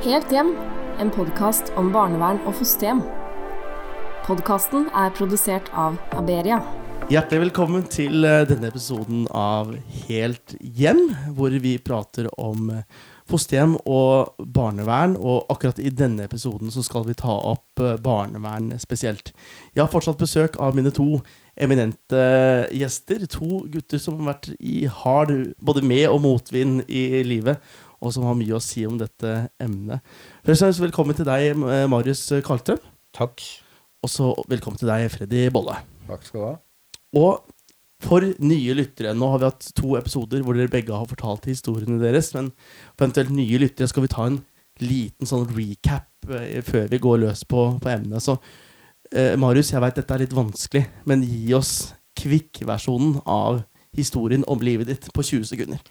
[0.00, 0.54] Helt hjem,
[0.96, 3.02] en podkast om barnevern og fosterhjem.
[4.24, 6.62] Podkasten er produsert av Aberia.
[7.12, 9.74] Hjertelig velkommen til eh, denne episoden av
[10.06, 11.02] Helt hjem,
[11.36, 12.86] hvor vi prater om eh,
[13.28, 15.18] fosterhjem og barnevern.
[15.20, 19.34] Og akkurat i denne episoden så skal vi ta opp eh, barnevern spesielt.
[19.74, 21.20] Jeg har fortsatt besøk av mine to
[21.60, 22.24] eminente
[22.72, 23.28] gjester.
[23.36, 27.60] To gutter som har vært i hard både med- og motvind i livet,
[28.00, 30.00] og som har mye å si om dette emnet.
[30.46, 31.52] Først og fremst velkommen til deg,
[31.92, 32.80] Marius Karlstrøm.
[33.16, 33.44] Takk.
[34.00, 35.76] Og så velkommen til deg, Freddy Bolle.
[36.08, 36.54] Takk skal du ha.
[37.20, 37.42] Og
[38.00, 42.00] for nye lyttere Nå har vi hatt to episoder hvor dere begge har fortalt historiene
[42.00, 42.32] deres.
[42.36, 42.50] Men
[42.94, 44.40] for eventuelt nye lyttere skal vi ta en
[44.80, 48.24] liten sånn recap eh, før vi går løs på, på emnet.
[48.24, 48.38] Så
[49.12, 51.74] eh, Marius, jeg veit dette er litt vanskelig, men gi oss
[52.20, 53.60] kvikkversjonen av
[53.96, 55.82] historien om livet ditt på 20 sekunder.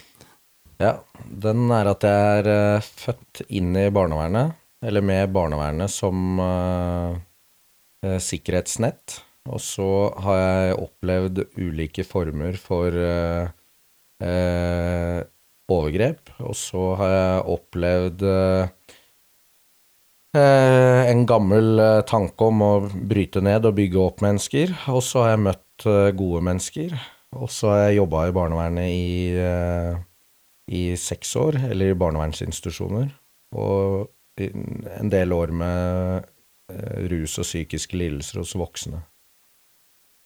[0.79, 0.93] Ja,
[1.27, 7.17] den er at jeg er eh, født inn i barnevernet, eller med barnevernet som eh,
[8.07, 9.19] eh, sikkerhetsnett.
[9.49, 9.89] Og så
[10.23, 13.51] har jeg opplevd ulike former for eh,
[14.23, 15.19] eh,
[15.67, 16.31] overgrep.
[16.47, 18.67] Og så har jeg opplevd eh,
[20.39, 24.77] en gammel tanke om å bryte ned og bygge opp mennesker.
[24.95, 26.95] Og så har jeg møtt gode mennesker.
[27.35, 29.09] Og så har jeg jobba i barnevernet i,
[30.69, 33.09] i seks år, eller i barnevernsinstitusjoner.
[33.57, 36.27] Og en del år med
[36.71, 39.01] eh, rus og psykiske lidelser hos voksne.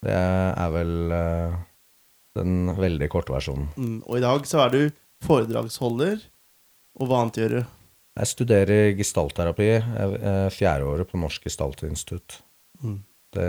[0.04, 1.56] Det er vel eh,
[2.38, 3.70] den veldig korte versjonen.
[3.78, 4.82] Mm, og i dag så er du
[5.24, 6.20] foredragsholder,
[7.00, 7.62] og hva annet gjør du?
[8.20, 12.44] Jeg studerer gestaltterapi, er fjerdeåret på Norsk Gestaltinstitutt.
[12.84, 13.00] Mm.
[13.34, 13.48] Det,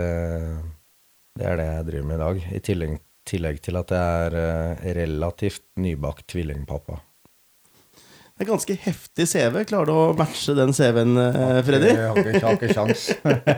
[1.37, 2.95] det er det jeg driver med i dag, i tillegg,
[3.29, 7.01] tillegg til at jeg er eh, relativt nybakt tvillingpappa.
[8.35, 9.61] Det er ganske heftig CV.
[9.63, 11.91] Klarer du å matche den CV-en, eh, Freddy?
[11.93, 13.05] Jeg har ikke, ikke sjans.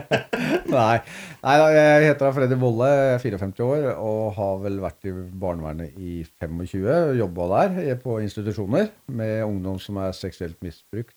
[0.78, 1.00] Nei.
[1.42, 5.14] Nei, jeg heter da Freddy Bolle, jeg er 54 år og har vel vært i
[5.42, 6.86] barnevernet i 25.
[7.18, 11.16] Jobba der eh, på institusjoner med ungdom som er seksuelt misbrukt.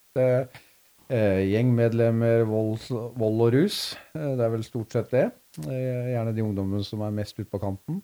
[1.11, 2.85] Gjengmedlemmer, vold,
[3.19, 3.77] vold og rus.
[4.15, 5.25] Det er vel stort sett det.
[5.59, 7.99] Eh, gjerne de ungdommene som er mest ute på kanten.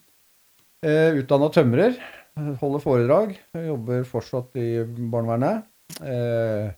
[0.86, 1.96] Eh, Utdanna tømrer.
[2.62, 3.38] Holder foredrag.
[3.58, 5.66] Jobber fortsatt i barnevernet.
[6.04, 6.76] Eh,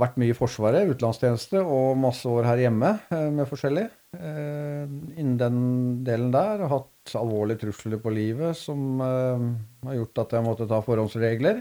[0.00, 3.84] vært mye i Forsvaret, utenlandstjeneste, og masse år her hjemme eh, med forskjellig.
[4.16, 5.60] Eh, innen den
[6.06, 9.44] delen der har hatt alvorlige trusler på livet som eh,
[9.86, 11.60] har gjort at jeg måtte ta forhåndsregler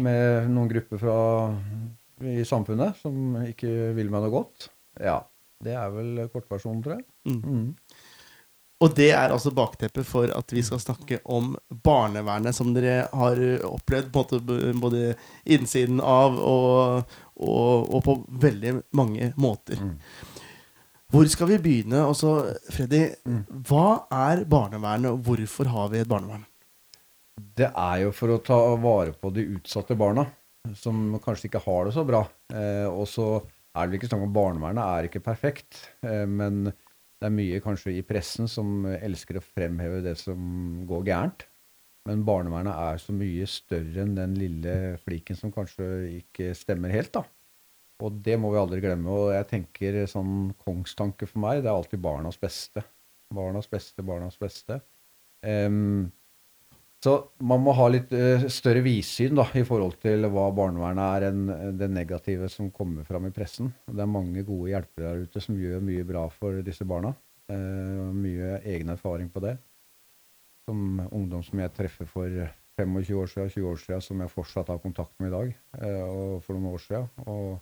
[0.00, 1.16] med noen grupper fra,
[2.24, 4.70] i samfunnet som ikke vil meg noe godt.
[5.02, 5.18] Ja,
[5.64, 7.04] det er vel kortversjonen, tror jeg.
[7.28, 7.42] Mm.
[7.42, 7.66] Mm.
[8.82, 11.52] Og det er altså bakteppet for at vi skal snakke om
[11.86, 13.38] barnevernet, som dere har
[13.68, 15.02] opplevd på en måte både
[15.54, 19.78] innsiden av og, og, og på veldig mange måter.
[19.78, 19.94] Mm.
[21.12, 22.02] Hvor skal vi begynne?
[22.08, 22.34] Også,
[22.72, 23.42] Freddy, Mm.
[23.68, 26.46] hva er barnevernet, og hvorfor har vi et barnevern?
[27.56, 30.24] Det er jo for å ta vare på de utsatte barna,
[30.74, 32.22] som kanskje ikke har det så bra.
[32.52, 33.26] Eh, og så
[33.76, 36.72] er det ikke snakk om barnevernet er ikke perfekt, eh, men
[37.22, 41.44] det er mye kanskje i pressen som elsker å fremheve det som går gærent.
[42.08, 44.72] Men barnevernet er så mye større enn den lille
[45.04, 47.22] fliken som kanskje ikke stemmer helt, da.
[48.02, 49.06] Og det må vi aldri glemme.
[49.14, 52.82] Og jeg tenker sånn kongstanke for meg, det er alltid barnas beste.
[53.32, 54.80] Barnas beste, barnas beste.
[55.46, 56.10] Em,
[57.02, 61.74] så man må ha litt eh, større vidsyn i forhold til hva barnevernet er, enn
[61.80, 63.72] det negative som kommer fram i pressen.
[63.90, 67.10] Det er mange gode hjelpere der ute som gjør mye bra for disse barna.
[67.50, 69.56] Eh, mye egen erfaring på det.
[70.68, 72.38] Som ungdom som jeg treffer for
[72.78, 75.52] 25 år siden, 20 år siden, som jeg fortsatt har kontakt med i dag,
[75.82, 77.10] eh, og for noen år siden.
[77.26, 77.58] Og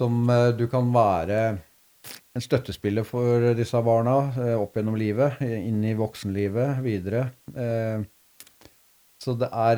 [0.00, 0.26] som
[0.58, 1.38] du kan være
[2.32, 7.26] en støttespiller for disse barna eh, opp gjennom livet, inn i voksenlivet, videre.
[7.54, 8.02] Eh,
[9.22, 9.76] så det er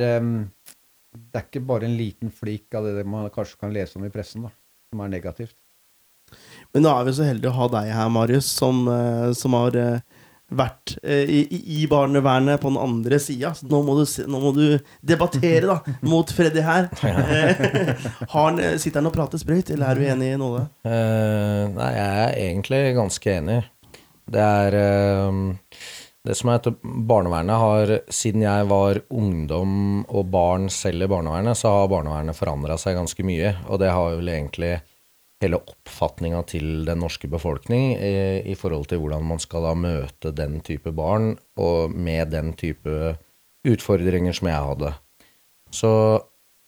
[1.15, 4.11] Det er ikke bare en liten flik av det man kanskje kan lese om i
[4.11, 4.51] pressen, da,
[4.91, 5.55] som er negativt.
[6.73, 9.77] Men nå er vi så heldige å ha deg her, Marius, som, eh, som har
[10.59, 11.41] vært eh, i,
[11.79, 13.51] i- barnevernet på den andre sida.
[13.59, 15.79] Så nå må, du, se- nå må du debattere da,
[16.11, 16.89] mot Freddy her.
[17.03, 20.65] Eh, har han, eh, sitter han og prater sprøyt, eller er du enig i noe?
[20.87, 23.61] Uh, nei, jeg er egentlig ganske enig.
[24.25, 25.43] Det er uh,
[26.25, 29.75] Det som er at barnevernet har Siden jeg var ungdom
[30.09, 33.51] og barn selv i barnevernet, så har barnevernet forandra seg ganske mye.
[33.69, 34.79] Og det har vel egentlig
[35.43, 38.15] hele oppfatninga til den norske befolkning i,
[38.53, 43.17] i forhold til hvordan man skal da møte den type barn, og med den type
[43.65, 44.95] utfordringer som jeg hadde.
[45.75, 46.23] Så øh,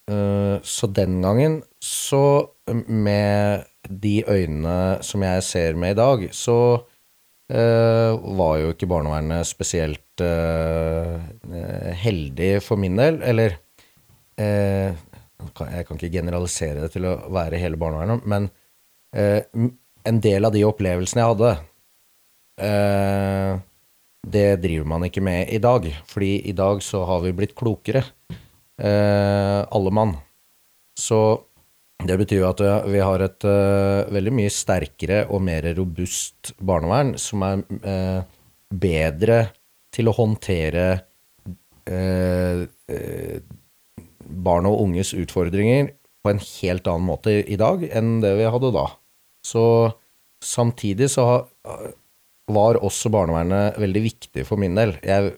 [0.06, 2.46] Eh, så den gangen, så
[2.86, 6.58] med de øynene som jeg ser med i dag, så
[7.50, 11.18] øh, var jo ikke barnevernet spesielt øh,
[11.94, 13.18] heldig for min del.
[13.22, 13.58] Eller
[14.38, 14.94] eh,
[15.40, 18.48] Jeg kan ikke generalisere det til å være hele barnevernet, men
[19.16, 19.42] eh,
[20.06, 21.50] en del av de opplevelsene jeg hadde,
[22.66, 23.52] eh,
[24.26, 25.86] det driver man ikke med i dag.
[26.10, 28.04] Fordi i dag så har vi blitt klokere,
[28.76, 30.10] alle mann.
[31.00, 31.18] Så
[32.04, 32.60] det betyr jo at
[32.90, 38.20] vi har et uh, veldig mye sterkere og mer robust barnevern som er uh,
[38.68, 39.38] bedre
[39.94, 40.86] til å håndtere
[41.88, 42.60] uh,
[44.26, 45.92] barn og unges utfordringer
[46.24, 48.88] på en helt annen måte i dag enn det vi hadde da.
[49.46, 49.64] Så
[50.42, 51.26] samtidig så
[52.46, 54.96] var også barnevernet veldig viktig for min del.
[55.06, 55.36] Jeg,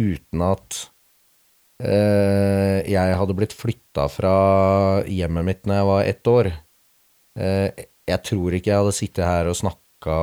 [0.00, 0.84] uten at
[1.82, 4.34] Eh, jeg hadde blitt flytta fra
[5.10, 6.50] hjemmet mitt når jeg var ett år.
[7.34, 10.18] Eh, jeg tror ikke jeg hadde sittet her og snakka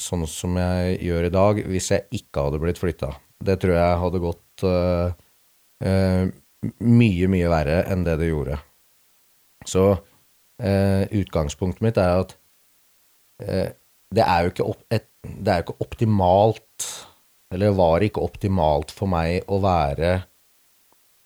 [0.00, 3.12] sånn som jeg gjør i dag, hvis jeg ikke hadde blitt flytta.
[3.44, 5.10] Det tror jeg hadde gått uh,
[6.84, 8.58] mye, mye verre enn det det gjorde.
[9.68, 9.86] Så
[10.62, 12.36] eh, utgangspunktet mitt er at
[13.42, 13.72] eh,
[14.14, 16.90] det er opp, et, det er jo ikke optimalt,
[17.54, 20.16] eller var ikke optimalt for meg å være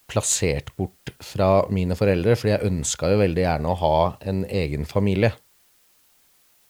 [0.08, 3.96] plassert bort fra mine foreldre, fordi jeg ønska jo veldig gjerne å ha
[4.30, 5.34] en egen familie.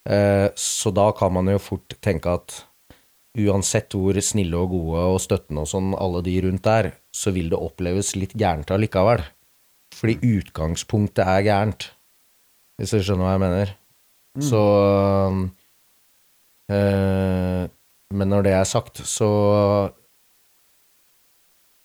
[0.09, 2.63] Eh, så da kan man jo fort tenke at
[3.39, 7.51] uansett hvor snille og gode og støttende og sånn alle de rundt er, så vil
[7.51, 9.25] det oppleves litt gærent allikevel.
[9.99, 11.89] Fordi utgangspunktet er gærent,
[12.79, 13.73] hvis du skjønner hva jeg mener.
[14.39, 14.45] Mm.
[14.47, 14.63] Så
[16.71, 17.63] øh,
[18.15, 19.31] Men når det er sagt, så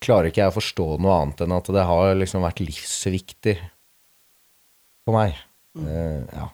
[0.03, 3.56] klarer ikke jeg å forstå noe annet enn at det har liksom vært livsviktig
[5.07, 5.39] for meg.
[5.74, 5.88] Mm.
[5.88, 6.50] Uh, ja.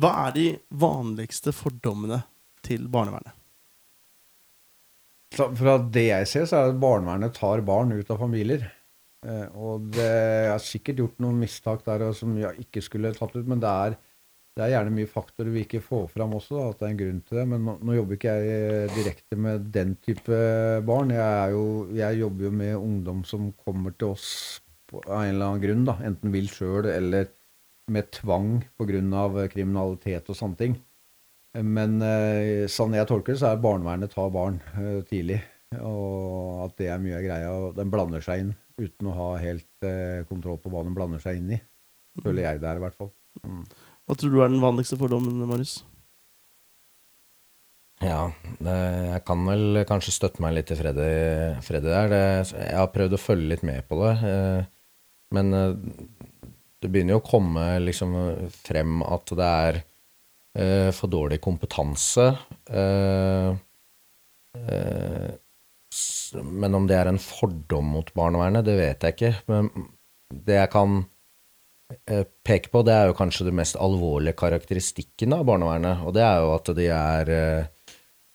[0.00, 0.46] Hva er de
[0.80, 2.22] vanligste fordommene
[2.66, 3.34] til barnevernet?
[5.36, 8.64] Fra det jeg ser, så er det at barnevernet tar barn ut av familier.
[9.26, 10.10] Eh, og det,
[10.50, 13.98] har sikkert gjort noen mistak der som jeg ikke skulle tatt ut, men det er
[14.58, 16.98] det er gjerne mye faktorer vi ikke får fram også, da, at det er en
[16.98, 17.44] grunn til det.
[17.52, 20.40] Men nå, nå jobber ikke jeg eh, direkte med den type
[20.88, 21.12] barn.
[21.14, 21.62] Jeg, jo,
[21.96, 24.26] jeg, jobber jo med ungdom som kommer til oss
[24.90, 25.86] på, av en eller annen grunn.
[25.88, 27.30] da, Enten vil sjøl eller
[27.90, 29.46] med tvang pga.
[29.54, 30.76] kriminalitet og sånne ting.
[31.58, 35.40] Men eh, sånn jeg tolker det, så er barnevernet tar barn eh, tidlig.
[35.82, 37.50] Og at det er mye av greia.
[37.50, 41.22] og Den blander seg inn uten å ha helt eh, kontroll på hva den blander
[41.22, 41.60] seg inn i.
[42.22, 43.10] Føler jeg det er, i hvert fall.
[43.46, 43.64] Mm.
[44.06, 45.80] Hva tror du er den vanligste fordommen, Marius?
[48.00, 48.30] Ja,
[48.64, 48.76] det,
[49.10, 51.10] jeg kan vel kanskje støtte meg litt til Freddy,
[51.66, 52.10] Freddy der.
[52.10, 52.22] Det,
[52.56, 54.14] jeg har prøvd å følge litt med på det.
[54.30, 54.62] Eh,
[55.36, 55.54] men
[56.80, 58.16] det begynner jo å komme liksom
[58.54, 59.89] frem at det er eh,
[60.50, 62.24] for dårlig kompetanse.
[66.42, 69.32] men om det er en fordom mot barnevernet, det vet jeg ikke.
[69.46, 69.70] Men
[70.34, 71.04] det jeg kan
[72.46, 76.04] peke på, det er jo kanskje det mest alvorlige karakteristikken av barnevernet.
[76.06, 77.64] Og det er jo at de er eh,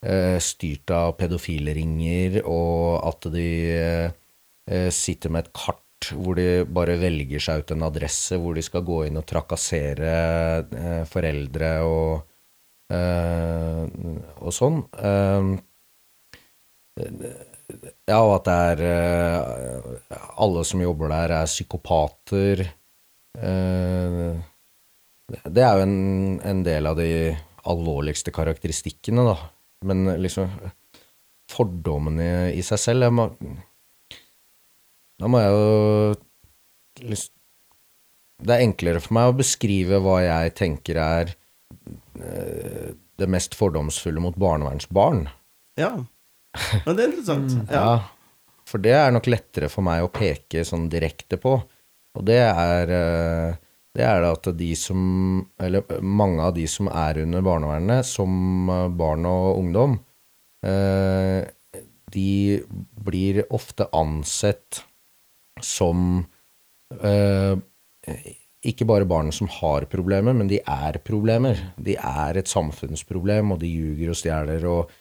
[0.06, 6.98] eh styrt av pedofilringer, og at de eh, sitter med et kart hvor de bare
[7.02, 10.14] velger seg ut en adresse hvor de skal gå inn og trakassere
[10.66, 12.26] eh, foreldre og,
[12.94, 13.82] eh,
[14.40, 14.82] og sånn.
[18.06, 18.84] ja, og at det er
[20.38, 22.66] Alle som jobber der, er psykopater.
[23.36, 24.34] Eh,
[25.26, 27.34] det er jo en, en, del av de
[27.66, 29.38] alvorligste karakteristikkene, da.
[29.86, 30.52] Men liksom
[31.52, 33.28] Fordommene i seg selv må,
[35.22, 37.32] Da må jeg jo lyst
[38.44, 41.32] Det er enklere for meg å beskrive hva jeg tenker er
[42.20, 45.22] eh, det mest fordomsfulle mot barnevernsbarn.
[45.80, 45.94] Ja.
[46.84, 47.56] Men det er interessant.
[47.56, 47.70] Mm.
[47.72, 47.86] ja.
[47.86, 47.96] ja.
[48.66, 51.54] For det er nok lettere for meg å peke sånn direkte på.
[52.16, 53.56] Og det er, eh,
[53.96, 55.00] det er at de som
[55.62, 60.00] Eller mange av de som er under barnevernet, som eh, barn og ungdom,
[62.16, 62.32] de
[63.06, 64.80] blir ofte ansett
[65.66, 66.22] som
[68.66, 71.60] ikke bare barn som har problemer, men de er problemer.
[71.82, 74.94] De er et samfunnsproblem, og de ljuger og stjeler, og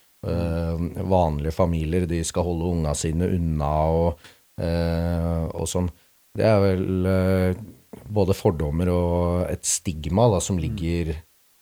[1.05, 4.25] vanlige familier de skal holde unga sine unna, og,
[4.65, 5.93] og sånn.
[6.35, 7.59] Det er vel eh,
[8.11, 11.13] både fordommer og et stigma da, som ligger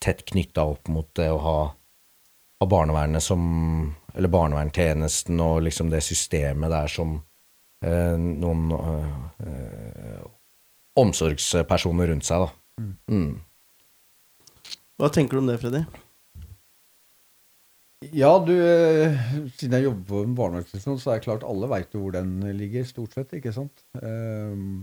[0.03, 3.43] tett knytta opp mot det å ha, ha, barnevernet som
[4.13, 7.23] Eller barnevernstjenesten og liksom det systemet der som eh,
[7.83, 10.23] noen eh,
[11.03, 12.87] omsorgspersoner rundt seg, da.
[13.11, 13.41] Mm.
[15.01, 15.83] Hva tenker du om det, Freddy?
[18.11, 19.15] Ja, du, eh,
[19.59, 22.85] siden jeg jobber på en barnevernsinstitusjon, så er det klart alle veit hvor den ligger,
[22.89, 23.35] stort sett.
[23.39, 23.85] ikke sant?
[24.03, 24.83] Um,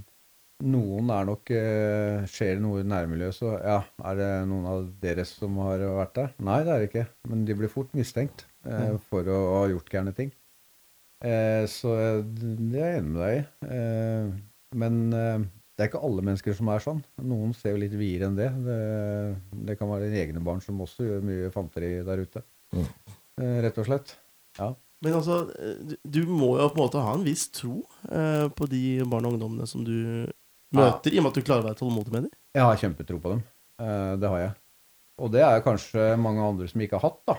[0.64, 3.80] noen er nok eh, Skjer det noe i nærmiljøet, så ja,
[4.12, 6.34] er det noen av dere som har vært der?
[6.48, 7.08] Nei, det er det ikke.
[7.32, 10.32] Men de blir fort mistenkt eh, for å ha gjort gærne ting.
[11.26, 13.72] Eh, så det er jeg enig med deg i.
[13.76, 14.36] Eh,
[14.80, 15.48] men eh,
[15.80, 17.02] det er ikke alle mennesker som er sånn.
[17.24, 18.50] Noen ser jo litt videre enn det.
[18.66, 18.80] det.
[19.70, 22.44] Det kan være dine egne barn som også gjør mye fanteri der ute.
[22.76, 22.88] Mm.
[23.40, 24.16] Eh, rett og slett.
[24.60, 24.74] Ja.
[25.00, 25.46] Men altså,
[26.04, 27.78] du, må jo på en måte ha en viss tro
[28.12, 29.96] eh, på de barn og ungdommene som du
[30.76, 32.34] møter, i og med at du klarer å være tålmodig med dem.
[32.58, 33.46] Jeg har kjempetro på dem.
[33.80, 34.58] Eh, det har jeg.
[35.24, 37.38] Og det er kanskje mange andre som ikke har hatt, da.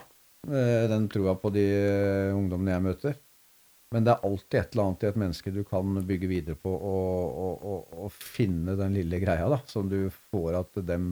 [0.49, 3.21] Eh, den troa på de eh, ungdommene jeg møter.
[3.91, 6.71] Men det er alltid et eller annet i et menneske du kan bygge videre på
[6.71, 11.11] og, og, og, og finne den lille greia da, som du får at dem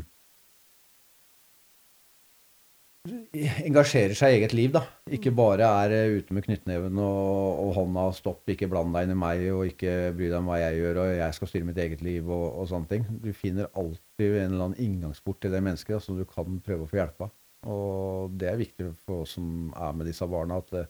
[3.08, 4.82] engasjerer seg i eget liv, da.
[5.14, 9.14] Ikke bare er eh, ute med knyttneven og, og hånda 'stopp, ikke bland deg inn
[9.14, 11.80] i meg', og ikke bry deg om hva jeg gjør, og jeg skal styre mitt
[11.85, 13.08] eget liv, og, og sånne ting.
[13.25, 16.85] Du finner alltid en eller annen inngangsport til det mennesket da, som du kan prøve
[16.85, 17.35] å få hjelp av.
[17.68, 20.88] Og det er viktig for oss som er med disse barna, at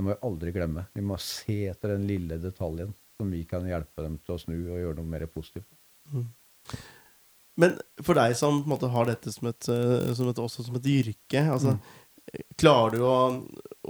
[0.00, 0.86] det, må vi aldri glemme.
[0.96, 4.56] Vi må se etter den lille detaljen som vi kan hjelpe dem til å snu
[4.56, 5.68] og gjøre noe mer positivt.
[7.60, 10.88] Men for deg som måte, har dette som et, eh, som et, også som et
[10.88, 11.74] yrke, altså,
[12.60, 13.18] klarer du å,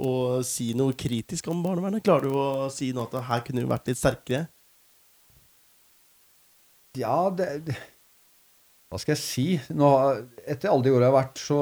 [0.03, 0.11] å
[0.47, 2.03] si noe kritisk om barnevernet?
[2.03, 4.49] Klarer du å si noe at her kunne du vært litt sterkere?
[6.99, 7.77] Ja, det, det
[8.91, 9.47] Hva skal jeg si?
[9.71, 9.87] Nå,
[10.43, 11.61] etter alle de åra jeg har vært, så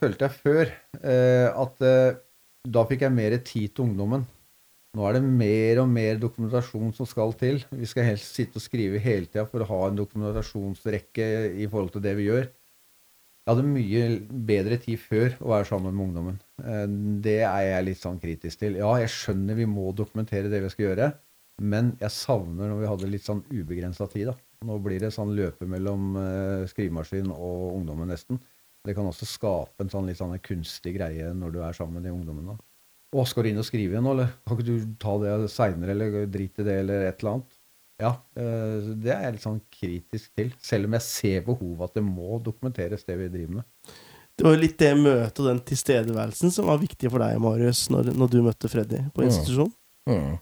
[0.00, 0.62] følte jeg før
[1.02, 2.16] eh, at eh,
[2.68, 4.26] da fikk jeg mer tid til ungdommen.
[4.96, 7.60] Nå er det mer og mer dokumentasjon som skal til.
[7.70, 11.28] Vi skal helst sitte og skrive hele tida for å ha en dokumentasjonsrekke
[11.62, 12.48] i forhold til det vi gjør.
[13.40, 14.02] Jeg hadde mye
[14.50, 16.36] bedre tid før å være sammen med ungdommen.
[16.60, 16.86] Eh,
[17.22, 18.76] Det er jeg litt sånn kritisk til.
[18.82, 21.08] Ja, jeg skjønner vi må dokumentere det vi skal gjøre,
[21.62, 24.26] men jeg savner når vi hadde litt sånn ubegrensa tid.
[24.30, 24.36] da.
[24.66, 28.42] Nå blir det sånn løpe mellom eh, skrivemaskin og ungdommen nesten.
[28.86, 32.06] Det kan også skape en sånn litt sånn kunstig greie når du er sammen med
[32.08, 32.54] de ungdommene.
[32.56, 32.64] da.
[33.12, 35.90] Å, skal du inn og skrive igjen nå, eller kan ikke du ta det seinere,
[35.96, 37.56] eller drit i det, eller et eller annet?
[38.00, 40.52] Ja, eh, det er jeg litt sånn kritisk til.
[40.64, 43.96] Selv om jeg ser behovet at det må dokumenteres, det vi driver med.
[44.38, 47.82] Det var jo litt det møtet og den tilstedeværelsen som var viktig for deg, Marius,
[47.92, 49.26] når, når du møtte Freddy på Mm.
[49.28, 49.72] institusjon.
[50.08, 50.38] Mm.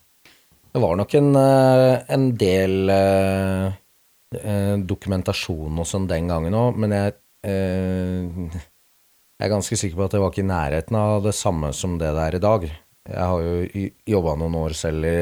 [0.70, 3.72] Det var nok en, eh, en del eh,
[4.38, 7.16] eh, dokumentasjon og sånn den gangen òg, men jeg,
[7.46, 11.94] jeg er ganske sikker på at jeg var ikke i nærheten av det samme som
[12.00, 12.66] det det er i dag.
[13.08, 13.84] Jeg har jo
[14.16, 15.20] jobba noen år selv i,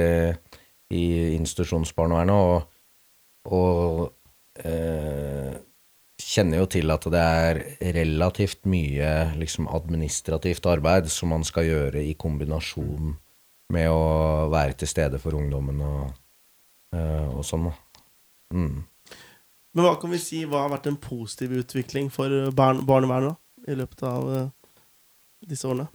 [0.97, 1.05] i
[1.37, 2.59] institusjonsbarnevernet, og,
[3.53, 5.53] og eh,
[6.17, 7.61] kjenner jo til at det er
[7.95, 13.15] relativt mye liksom, administrativt arbeid som man skal gjøre i kombinasjon
[13.75, 16.13] med å være til stede for ungdommen og,
[16.97, 17.71] eh, og sånn.
[18.55, 18.85] Mm.
[19.77, 23.37] Men hva kan vi si, hva har vært en positiv utvikling for barn, barnevernet
[23.69, 24.79] i løpet av eh,
[25.45, 25.91] disse årene?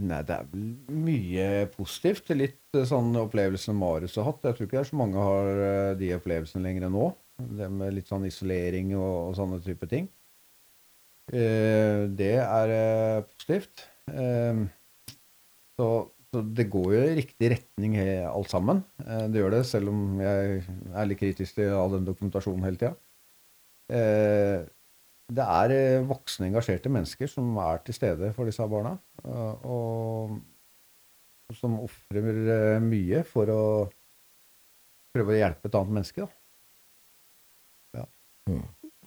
[0.00, 0.68] Nei, det er vel
[1.02, 2.30] mye positivt.
[2.36, 4.46] Litt eh, sånn opplevelsen Marius har hatt.
[4.46, 7.10] Jeg tror ikke det er så mange har eh, de opplevelsene lenger enn nå.
[7.58, 10.06] Det med litt sånn isolering og, og sånne type ting.
[11.30, 13.84] Eh, det er eh, positivt.
[14.14, 14.62] Eh,
[15.76, 15.90] så,
[16.30, 18.84] så det går jo i riktig retning alt sammen.
[19.02, 22.78] Eh, det gjør det, selv om jeg er litt kritisk til all den dokumentasjonen hele
[22.78, 22.92] tida.
[23.90, 24.62] Eh,
[25.30, 28.94] det er eh, voksne, engasjerte mennesker som er til stede for disse barna.
[29.66, 30.38] Og,
[31.58, 33.62] som ofrer mye for å
[35.10, 36.28] prøve å hjelpe et annet menneske.
[37.90, 38.06] Da.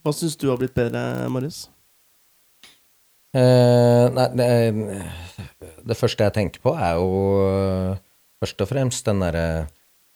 [0.04, 1.00] Hva syns du har blitt bedre,
[1.32, 1.70] Marius?
[3.34, 4.48] Eh, nei, det,
[5.82, 7.08] det første jeg tenker på, er jo
[7.42, 7.96] eh,
[8.42, 9.46] først og fremst den derre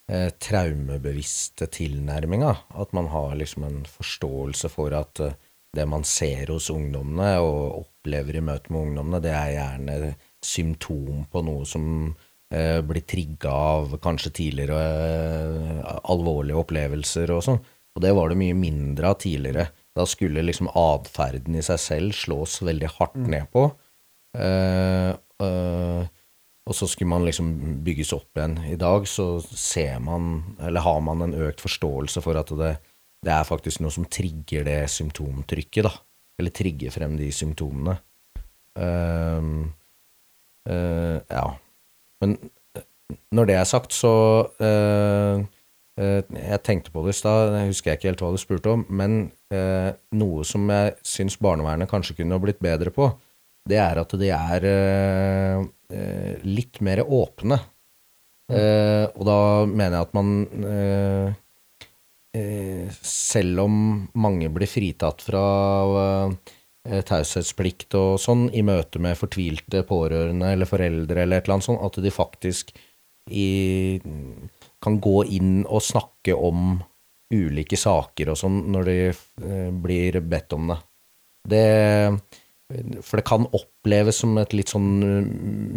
[0.07, 2.55] eh, traumebevisste tilnærminga.
[2.79, 5.35] At man har liksom en forståelse for at eh,
[5.77, 11.27] det man ser hos ungdommene og opplever i møte med ungdommene, det er gjerne symptom
[11.29, 11.89] på noe som
[12.55, 17.61] eh, blir trigga av kanskje tidligere eh, alvorlige opplevelser og sånn.
[17.99, 19.67] Og det var det mye mindre av tidligere.
[19.99, 23.67] Da skulle liksom atferden i seg selv slås veldig hardt ned på.
[24.38, 25.11] Uh,
[25.43, 26.05] uh,
[26.69, 27.49] og så skulle man liksom
[27.85, 28.59] bygges opp igjen.
[28.69, 32.75] I dag så ser man, eller har man en økt forståelse for at det,
[33.25, 35.95] det er faktisk noe som trigger det symptomtrykket, da.
[36.38, 37.97] Eller trigger frem de symptomene.
[38.78, 39.67] Uh,
[40.69, 41.47] ja.
[42.23, 42.37] Men
[43.33, 44.12] når det er sagt, så
[45.99, 49.17] Jeg tenkte på det i stad, husker jeg ikke helt hva du spurte om, men
[49.50, 53.09] eh, noe som jeg syns barnevernet kanskje kunne ha blitt bedre på,
[53.69, 57.59] det er at de er eh, eh, litt mer åpne.
[58.49, 60.31] Eh, og da mener jeg at man
[60.64, 61.35] eh,
[62.33, 63.75] eh, Selv om
[64.17, 65.43] mange blir fritatt fra
[66.88, 71.69] eh, taushetsplikt og sånn i møte med fortvilte pårørende eller foreldre eller et eller annet
[71.69, 72.73] sånt, at de faktisk
[73.28, 74.00] i,
[74.83, 76.79] kan gå inn og snakke om
[77.35, 80.79] ulike saker og sånn når de eh, blir bedt om det.
[81.53, 81.65] det.
[83.05, 84.89] For det kan oppleves som et litt sånn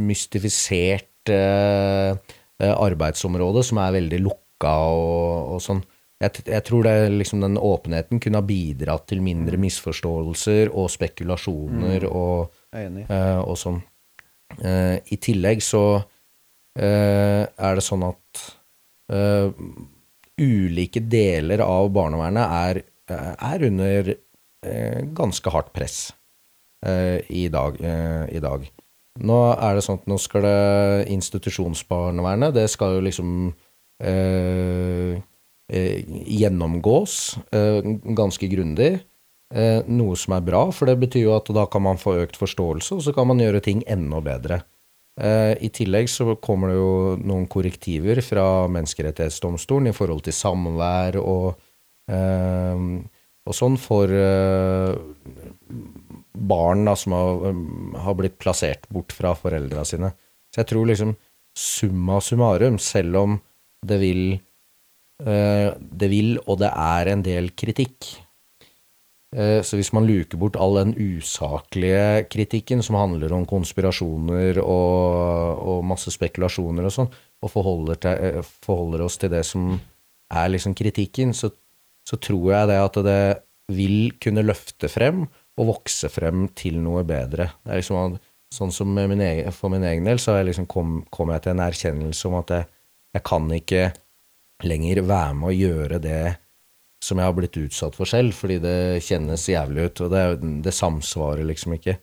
[0.07, 5.83] mystifisert eh, eh, arbeidsområde som er veldig lukka og, og sånn.
[6.21, 12.05] Jeg, jeg, tror det, liksom, den åpenheten kunne ha bidratt til mindre misforståelser og spekulasjoner
[12.05, 12.11] mm.
[12.11, 13.79] og, eh, og, sånn.
[14.59, 15.83] Eh, I tillegg så
[16.77, 18.43] eh, er det sånn at
[19.11, 19.51] eh,
[20.41, 24.13] ulike deler av barnevernet er, er under
[25.13, 25.97] ganske hardt press
[26.81, 27.75] i dag,
[28.31, 28.63] i dag.
[29.25, 33.33] Nå er det sånn at nå skal det institusjonsbarnevernet, det skal jo liksom
[34.01, 35.19] eh,
[35.71, 38.99] Eh, gjennomgås eh, ganske grundig.
[39.55, 42.35] Eh, noe som er bra, for det betyr jo at da kan man få økt
[42.39, 44.61] forståelse, og så kan man gjøre ting enda bedre.
[45.19, 51.59] I tillegg så kommer det jo noen korrektiver fra Menneskerettighetsdomstolen i forhold til samvær og,
[52.07, 54.13] og sånn for
[56.53, 57.59] barn da, som har,
[58.05, 60.13] har, blitt plassert bort fra foreldra sine.
[60.47, 61.11] Så jeg tror liksom
[61.59, 63.37] summa summarum, selv om
[63.83, 64.25] det vil
[65.21, 68.09] Eh, det vil, og det er en del kritikk.
[69.31, 75.61] Eh, så hvis man luker bort all den usaklige kritikken som handler om konspirasjoner og,
[75.71, 79.71] og masse spekulasjoner og sånn, og forholder, til, eh, forholder, oss til det som
[80.31, 81.51] er liksom kritikken, så,
[82.07, 83.23] så, tror jeg det at det
[83.71, 85.23] vil kunne løfte frem
[85.59, 87.53] og vokse frem til noe bedre.
[87.63, 88.19] Det er liksom
[88.51, 91.61] Sånn som min egen, for min egen del, så liksom kom, kom, jeg til en
[91.63, 92.65] erkjennelse om at jeg,
[93.15, 93.83] jeg kan ikke
[94.67, 96.23] lenger være med å gjøre det
[97.01, 100.23] som jeg har blitt utsatt for selv, fordi det kjennes jævlig ut, og det,
[100.67, 101.97] det samsvarer liksom ikke.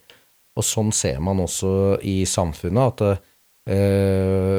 [0.58, 1.70] Og sånn ser man også
[2.02, 4.58] i samfunnet, at eh,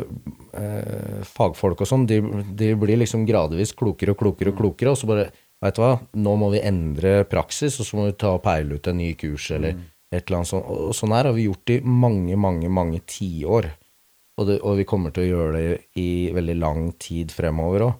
[0.61, 2.21] eh, fagfolk og sånn, de,
[2.55, 5.97] de, blir liksom gradvis klokere og klokere og klokere, og så bare Veit du hva,
[6.15, 9.09] nå må vi endre praksis, og så må vi ta og peile ut en ny
[9.19, 9.81] kurs, eller mm.
[10.15, 10.69] et eller annet sånt.
[10.71, 13.67] Og sånn her har vi gjort i mange, mange, mange tiår.
[14.39, 17.97] Og, det, og vi kommer til å gjøre det i veldig lang tid fremover òg.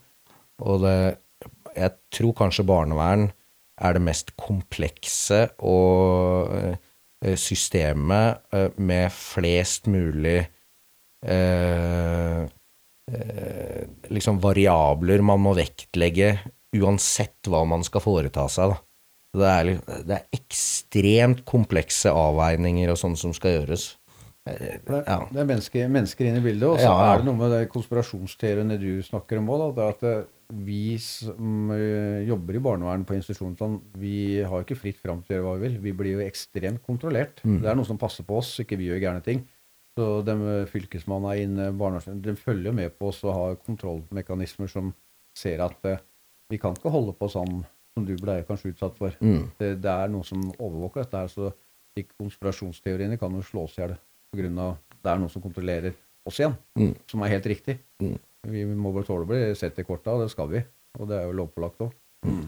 [0.71, 0.95] Og det,
[1.79, 3.29] jeg tror kanskje barnevern
[3.79, 10.39] er det mest komplekse og eh, systemet eh, med flest mulig
[11.23, 16.35] eh, eh, liksom variabler man må vektlegge
[16.75, 18.73] uansett hva man skal foreta seg.
[18.73, 18.83] Da.
[19.39, 19.71] Det er,
[20.09, 23.91] det er ekstremt komplekse avveininger og sånt som skal gjøres.
[24.49, 25.19] Det, ja.
[25.29, 26.67] det er mennesker, mennesker inne i bildet.
[26.69, 27.13] Og så ja, ja.
[27.13, 29.65] er det noe med de konspirasjonsteoriene du snakker om òg.
[29.77, 34.77] Det at eh, vi som eh, jobber i barnevern på institusjonen, sånn, vi har ikke
[34.79, 35.77] fritt fram til å gjøre hva vi vil.
[35.83, 37.43] Vi blir jo ekstremt kontrollert.
[37.45, 37.59] Mm.
[37.61, 39.43] Det er noen som passer på oss, ikke vi gjør gærne ting.
[39.99, 40.35] Så de
[40.71, 44.93] fylkesmannen er inne, barnevernet, de følger med på oss og har kontrollmekanismer som
[45.37, 46.01] ser at eh,
[46.49, 47.61] vi kan ikke holde på sånn
[47.93, 49.13] som du ble kanskje utsatt for.
[49.21, 49.49] Mm.
[49.59, 51.51] Det, det, er noen som overvåker dette her, så
[51.97, 53.97] de konspirasjonsteoriene kan jo slås i hjel.
[54.29, 54.69] Pga.
[54.93, 55.95] det er noen som kontrollerer
[56.29, 56.91] oss igjen, mm.
[57.09, 57.79] som er helt riktig.
[58.01, 58.17] Mm.
[58.47, 60.61] Vi må bare tåle å bli sett i korta, og det skal vi.
[60.99, 61.93] Og det er jo lovpålagt òg.
[62.27, 62.47] Mm.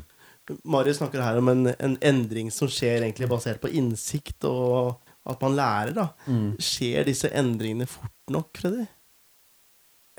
[0.67, 4.97] Marius snakker her om en, en, endring som skjer egentlig basert på innsikt og
[5.29, 5.93] at man lærer.
[5.95, 6.07] da.
[6.27, 6.55] Mm.
[6.61, 8.87] Skjer disse endringene fort nok, Freddy?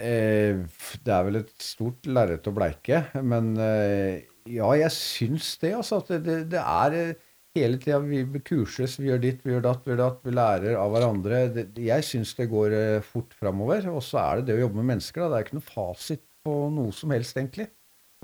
[0.03, 0.63] Eh,
[1.05, 5.75] det er vel et stort lerret å bleike, men eh, ja, jeg syns det.
[5.79, 6.01] altså.
[6.01, 7.17] At det, det, det er
[7.57, 7.99] hele tida.
[8.05, 10.21] Vi kurses, vi gjør ditt, vi gjør datt, vi gjør datt.
[10.25, 11.43] Vi lærer av hverandre.
[11.81, 13.89] Jeg syns det går eh, fort framover.
[13.93, 15.25] Og så er det det å jobbe med mennesker.
[15.25, 15.31] Da.
[15.33, 17.69] Det er ikke noe fasit på noe som helst, egentlig.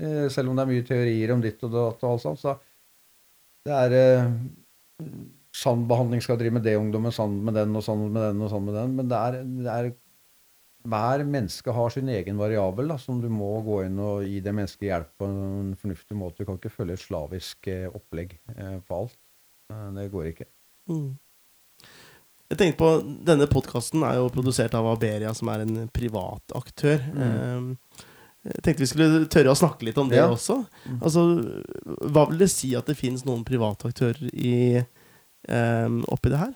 [0.01, 2.41] Eh, selv om det er mye teorier om ditt og datt og alt sånt.
[2.41, 2.55] Så
[3.67, 4.31] det er eh,
[5.59, 8.51] Sann behandling skal drive med det ungdommen, sann med den og sann med den og
[8.51, 8.91] sann med den.
[8.99, 9.87] Men det er, det er
[10.89, 14.53] hver menneske har sin egen variabel da, som du må gå inn og gi det
[14.55, 16.41] mennesket hjelp på en fornuftig måte.
[16.41, 19.17] Du kan ikke følge et slavisk eh, opplegg for på alt.
[19.73, 20.47] Eh, det går ikke.
[20.89, 21.09] Mm.
[22.49, 22.91] Jeg tenkte på,
[23.29, 27.03] Denne podkasten er jo produsert av Aberia, som er en privat aktør.
[27.13, 27.75] Mm.
[28.49, 30.29] Jeg tenkte vi skulle tørre å snakke litt om det ja.
[30.31, 30.63] også.
[30.87, 30.97] Mm.
[30.97, 31.25] Altså,
[32.09, 34.81] Hva vil det si at det finnes noen private aktører i,
[35.45, 36.55] um, oppi det her?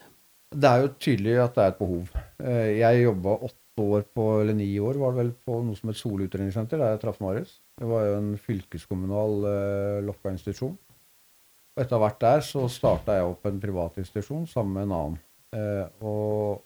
[0.53, 2.09] Det er jo tydelig at det er et behov.
[2.39, 5.99] Jeg jobba åtte år på, eller ni år var det vel, på noe som het
[5.99, 7.55] Solutredningssenter, der jeg traff Marius.
[7.79, 10.75] Det var jo en fylkeskommunal eh, lokka institusjon.
[11.73, 14.86] Og etter å ha vært der, så starta jeg opp en privat institusjon sammen med
[14.86, 15.17] en annen.
[15.57, 16.62] Eh, og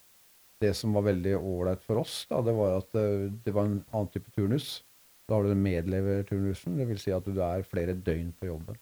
[0.63, 3.79] det som var veldig ålreit for oss, da, det var at eh, det var en
[3.93, 4.81] annen type turnus.
[5.27, 7.03] Da har du den medleverturnusen, dvs.
[7.03, 8.79] Si at du er flere døgn på jobben.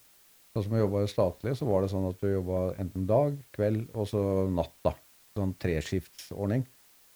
[0.56, 3.90] Sånn som jeg jobba statlig, så var det sånn at du jobba enten dag, kveld
[3.94, 4.94] og så natta.
[5.36, 6.64] Sånn treskiftsordning.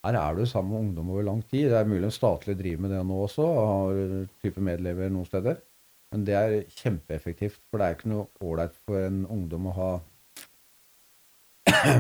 [0.06, 1.70] Her er du sammen med ungdom over lang tid.
[1.72, 5.28] Det er mulig en statlig driver med det nå også, og har type medlever noen
[5.28, 5.60] steder.
[6.14, 9.90] Men det er kjempeeffektivt, for det er ikke noe ålreit for en ungdom å ha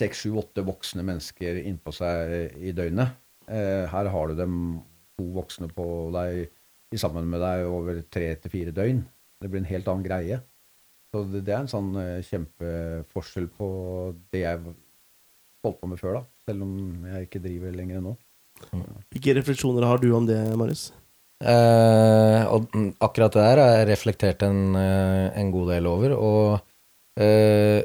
[0.00, 3.14] seks, sju, åtte voksne mennesker innpå seg i døgnet.
[3.48, 4.56] Eh, her har du dem
[5.16, 6.44] to voksne på deg
[6.92, 9.00] i sammen med deg over tre til fire døgn.
[9.40, 10.42] Det blir en helt annen greie.
[11.12, 13.68] Så det, det er en sånn eh, kjempeforskjell på
[14.32, 14.60] det jeg
[15.62, 16.31] holdt på med før, da.
[16.48, 18.16] Selv om jeg ikke driver lenger nå.
[19.12, 20.90] Hvilke refleksjoner har du om det, Marius?
[21.42, 22.68] Eh, og
[23.02, 27.82] akkurat det der har jeg reflektert en, eh, en god del over, og eh,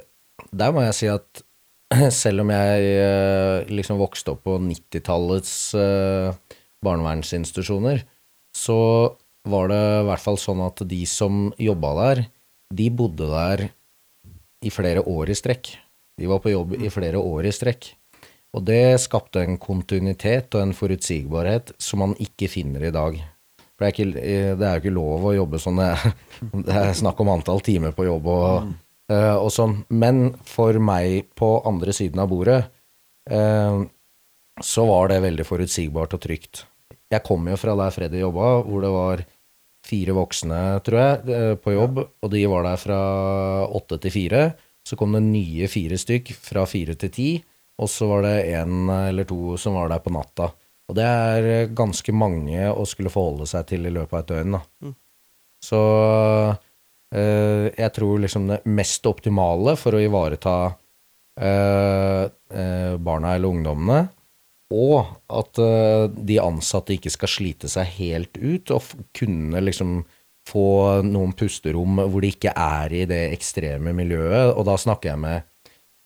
[0.54, 1.42] der må jeg si at
[2.22, 8.04] selv om jeg eh, liksom vokste opp på 90-tallets eh, barnevernsinstitusjoner,
[8.54, 8.78] så
[9.48, 12.24] var det i hvert fall sånn at de som jobba der,
[12.78, 13.70] de bodde der
[14.66, 15.72] i flere år i strekk.
[16.18, 17.94] De var på jobb i flere år i strekk.
[18.58, 23.20] Og det skapte en kontinuitet og en forutsigbarhet som man ikke finner i dag.
[23.78, 24.22] For det er, ikke,
[24.58, 25.78] det er jo ikke lov å jobbe sånn.
[25.78, 26.16] Det er,
[26.68, 28.72] det er snakk om antall timer på jobb og,
[29.14, 29.84] eh, og sånn.
[29.94, 32.64] Men for meg på andre siden av bordet,
[33.30, 33.84] eh,
[34.66, 36.64] så var det veldig forutsigbart og trygt.
[37.14, 39.22] Jeg kom jo fra der Freddy jobba, hvor det var
[39.88, 42.98] fire voksne, tror jeg, eh, på jobb, og de var der fra
[43.78, 44.42] åtte til fire.
[44.82, 47.30] Så kom det nye fire stykk fra fire til ti,
[47.78, 50.50] og så var det én eller to som var der på natta.
[50.88, 54.56] Og det er ganske mange å skulle forholde seg til i løpet av et døgn,
[54.56, 54.62] da.
[54.88, 54.96] Mm.
[55.68, 55.80] Så
[57.12, 60.58] eh, jeg tror liksom det mest optimale for å ivareta
[61.42, 64.06] eh, eh, barna eller ungdommene,
[64.74, 70.00] og at eh, de ansatte ikke skal slite seg helt ut, og kunne liksom
[70.48, 70.68] få
[71.04, 74.54] noen pusterom hvor de ikke er i det ekstreme miljøet.
[74.56, 75.48] Og da snakker jeg med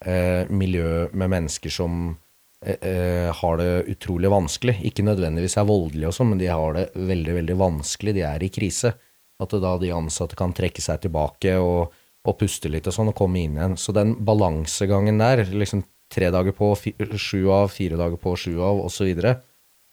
[0.05, 2.17] eh, miljø med mennesker som
[2.65, 4.79] eh, eh, har det utrolig vanskelig.
[4.87, 8.15] Ikke nødvendigvis er voldelige og sånn, men de har det veldig, veldig vanskelig.
[8.17, 8.93] De er i krise.
[9.41, 11.93] At da de ansatte kan trekke seg tilbake og,
[12.27, 13.77] og puste litt og sånn, og komme inn igjen.
[13.81, 16.73] Så den balansegangen der, liksom tre dager på,
[17.17, 19.23] sju av, fire dager på, sju av, osv.,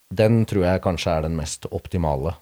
[0.09, 2.33] den tror jeg kanskje er den mest optimale.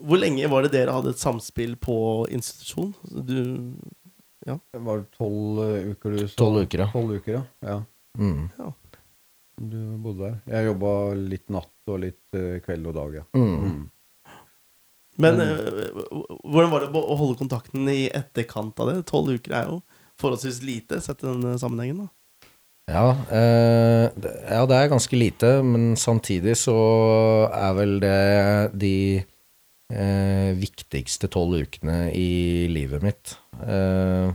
[0.00, 1.96] Hvor lenge var det dere hadde et samspill på
[2.32, 2.94] institusjon?
[3.04, 3.76] Du
[4.46, 6.34] Det var tolv eh, uker du sa?
[6.40, 6.90] Tolv uker, ja.
[6.94, 7.42] Tolv uker, ja.
[7.66, 7.78] ja.
[8.18, 8.48] Mm.
[9.60, 10.36] Du bodde der.
[10.48, 13.24] Jeg jobba litt natt og litt eh, kveld og dag, ja.
[13.36, 13.82] Mm.
[15.20, 19.02] Men eh, hvordan var det å holde kontakten i etterkant av det?
[19.10, 19.82] Tolv uker er jo
[20.20, 22.06] forholdsvis lite, sett i den sammenhengen.
[22.06, 24.06] da Ja, eh,
[24.48, 26.78] ja, det er ganske lite, men samtidig så
[27.52, 28.16] er vel det
[28.80, 28.94] de
[29.90, 33.34] eh, viktigste tolv ukene i livet mitt.
[33.66, 34.30] Eh,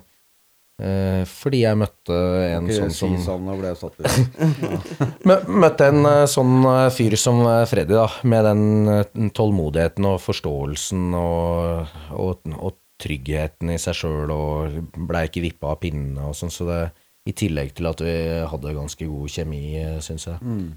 [0.84, 2.20] eh, fordi jeg møtte
[2.52, 4.72] en sånn som Skisavna ble jeg satt ut.
[5.28, 10.22] Mø Møtte en eh, sånn eh, fyr som eh, Freddy, da, med den tålmodigheten og
[10.24, 16.38] forståelsen og, og, og tryggheten i seg sjøl, og blei ikke vippa av pinnene og
[16.38, 16.80] sånn, så det
[17.26, 18.16] I tillegg til at vi
[18.48, 19.62] hadde ganske god kjemi,
[20.06, 20.38] syns jeg.
[20.46, 20.76] Mm.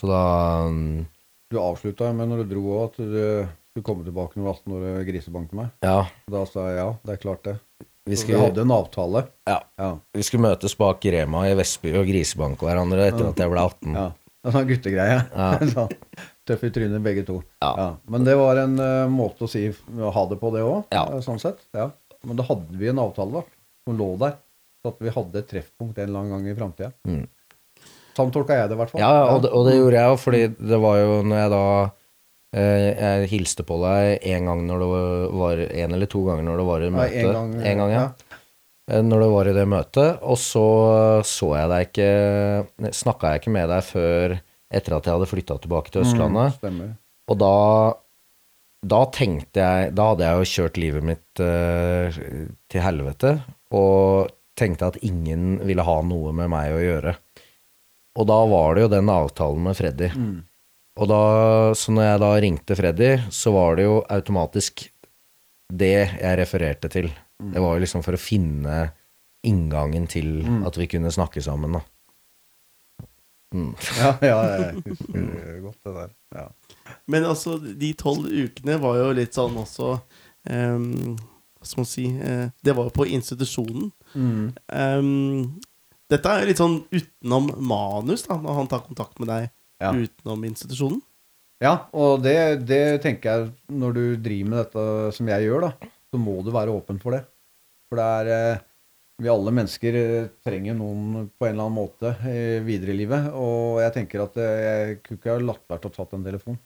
[0.00, 0.22] Så da
[0.64, 1.04] um,
[1.52, 3.24] Du avslutta med når du dro òg, at du
[3.70, 5.68] skulle komme tilbake når du var 18 år og grisebanke meg.
[5.86, 5.98] Ja,
[6.30, 7.56] Da sa jeg ja, det er klart det.
[8.10, 9.26] vi skulle, vi hadde en avtale.
[9.46, 9.90] ja, Ja.
[10.16, 13.94] vi skulle møtes bak Rema i Vestby og grisebanke hverandre etter at jeg ble 18.
[13.94, 14.08] ja.
[14.50, 15.18] En guttegreie.
[15.36, 15.48] Ja.
[15.74, 15.90] Sånn.
[16.48, 17.42] Tøff i trynet begge to.
[17.60, 17.90] Ja.
[18.08, 20.86] Men det var en uh, måte å si ha det på, det òg.
[20.96, 21.02] Ja.
[21.20, 21.60] sånn sett.
[21.76, 21.90] Ja.
[22.24, 23.42] Men da hadde vi en avtale da,
[23.84, 24.38] som lå der.
[24.80, 26.88] Så at vi hadde et treffpunkt en eller annen gang i framtida.
[27.04, 27.26] Mm.
[28.16, 29.02] Sånn tolka jeg det, i hvert fall.
[29.04, 30.40] Ja, og det, og det gjorde jeg jo, fordi
[30.72, 31.90] det var jo når jeg da eh,
[32.50, 34.88] Jeg hilste på deg en gang når det
[35.38, 37.20] var En eller to ganger når det var i Ja, møte.
[37.20, 38.00] en gang, en gang ja.
[38.90, 39.02] ja.
[39.06, 40.18] Når det var i det møtet.
[40.26, 40.64] Og så
[41.22, 44.34] så jeg deg ikke Snakka jeg ikke med deg før
[44.70, 46.58] etter at jeg hadde flytta tilbake til Østlandet.
[46.66, 46.96] Mm.
[47.30, 47.54] Og da
[48.80, 52.20] da tenkte jeg Da hadde jeg jo kjørt livet mitt uh,
[52.70, 53.34] til helvete,
[53.76, 57.14] og tenkte at ingen ville ha noe med meg å gjøre.
[58.20, 60.08] Og da var det jo den avtalen med Freddy.
[60.16, 60.38] Mm.
[61.00, 61.20] Og da,
[61.78, 64.82] så når jeg da ringte Freddy, så var det jo automatisk
[65.72, 67.08] det jeg refererte til.
[67.40, 68.90] Det var jo liksom for å finne
[69.48, 70.66] inngangen til Mm.
[70.68, 71.80] at vi kunne snakke sammen, da.
[73.54, 73.72] Mm.
[73.98, 76.10] Ja, ja, jeg husker godt det der.
[76.36, 76.44] Ja.
[77.10, 79.88] Men altså, de tolv ukene var jo litt sånn også
[80.50, 81.16] um,
[81.58, 83.88] Hva skal man si uh, Det var jo på institusjonen.
[84.14, 85.58] Um,
[86.10, 89.48] dette er jo litt sånn utenom manus, da, når han tar kontakt med deg
[89.80, 89.94] Ja.
[89.96, 91.00] utenom institusjonen.
[91.60, 94.84] Ja, og det, det tenker jeg når du driver med dette
[95.16, 97.22] som jeg gjør, da, så må du være åpen for det.
[97.90, 98.66] For det er eh,
[99.20, 103.28] Vi alle mennesker eh, trenger noen på en eller annen måte eh, videre i livet.
[103.36, 106.56] Og jeg tenker at jeg kunne ikke ha latt være å tatt en telefon.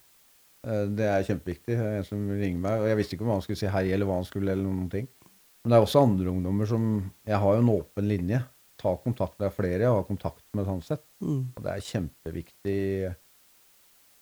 [0.65, 1.75] Det er kjempeviktig.
[1.77, 2.79] En som ringer meg.
[2.81, 4.87] Og jeg visste ikke om han skulle si hei, eller hva han skulle, eller noen
[4.89, 5.09] ting.
[5.61, 6.87] Men det er også andre ungdommer som
[7.27, 8.39] Jeg har jo en åpen linje.
[8.81, 9.83] Ta kontakt med flere.
[9.85, 11.03] Jeg har kontakt med Tanset.
[11.23, 11.43] Mm.
[11.55, 12.79] Og det er kjempeviktig.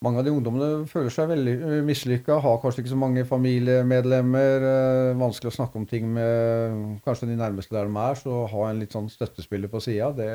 [0.04, 4.66] Mange av de ungdommene føler seg veldig mislykka, har kanskje ikke så mange familiemedlemmer.
[4.70, 8.20] eh, vanskelig å snakke om ting med kanskje de nærmeste der de er.
[8.20, 10.28] Så ha en litt sånn støttespiller på sida, det,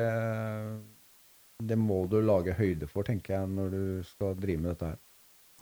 [1.61, 4.97] det må du lage høyde for, tenker jeg, når du skal drive med dette her.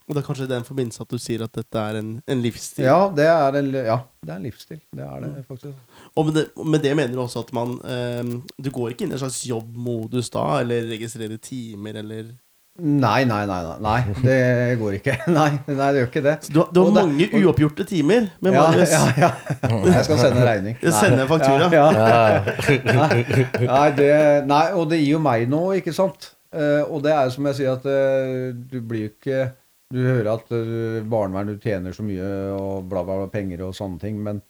[0.08, 2.42] Og det er kanskje i den forbindelse at du sier at dette er en, en
[2.42, 2.86] livsstil.
[2.88, 4.80] Ja, det er en, ja, det er en livsstil.
[4.96, 5.74] Det er det faktisk.
[6.16, 8.24] Og med det, med det mener du også at man eh,
[8.64, 12.30] Du går ikke inn i en slags jobbmodus da, eller registrerer timer, eller
[12.78, 13.56] Nei, nei, nei.
[13.66, 15.14] nei, nei det går ikke.
[15.34, 16.34] Nei, nei, det gjør ikke det.
[16.46, 18.92] Så du, har- du har Og det- mange og- uoppgjorte timer med Ja, Marius.
[18.94, 19.32] ja, ja.
[19.96, 20.78] Jeg skal sende en regning.
[20.84, 21.72] Jeg sender en faktura.
[21.74, 22.42] Ja, ja.
[22.86, 23.08] Ja,
[23.74, 24.12] Nei, det,
[24.54, 26.30] nei, og det gir jo meg noe, ikke sant?
[26.54, 29.42] Eh, og det er jo som jeg sier, at eh, du blir jo ikke
[29.94, 33.76] Du hører at uh, barnevern, du tjener så mye og bla, bla, bla, penger og
[33.78, 34.42] sånne ting, men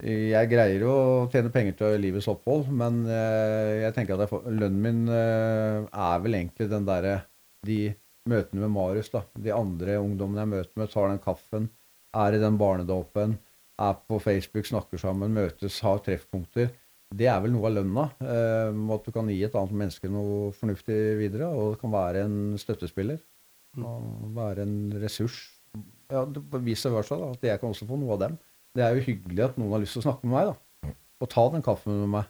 [0.00, 0.94] jeg greier å
[1.32, 5.82] tjene penger til livets opphold, men eh, jeg tenker at jeg får, lønnen min eh,
[5.84, 7.18] er vel egentlig den derre
[7.66, 7.92] De
[8.30, 9.20] møtene med Marius, da.
[9.36, 11.68] De andre ungdommene jeg møter med, tar den kaffen,
[12.16, 13.36] er i den barnedåpen,
[13.80, 16.72] er på Facebook, snakker sammen, møtes, har treffpunkter.
[17.12, 18.06] Det er vel noe av lønna.
[18.24, 22.24] Eh, at du kan gi et annet menneske noe fornuftig videre, og det kan være
[22.24, 23.20] en støttespiller.
[23.78, 25.38] Og være en ressurs.
[26.10, 28.38] Ja, det- viser vice versa, da, at jeg kan også få noe av dem.
[28.74, 30.94] Det er jo hyggelig at noen har lyst til å snakke med meg, da.
[31.20, 32.24] Og ta den kaffen med meg.